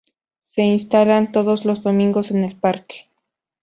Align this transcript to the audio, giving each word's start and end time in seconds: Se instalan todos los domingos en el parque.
Se 0.45 0.63
instalan 0.63 1.31
todos 1.31 1.63
los 1.63 1.83
domingos 1.83 2.31
en 2.31 2.43
el 2.43 2.55
parque. 2.55 3.07